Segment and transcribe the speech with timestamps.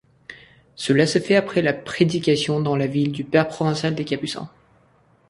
[0.75, 4.49] Cela s'est fait après la prédication dans la ville du père provincial des capucins.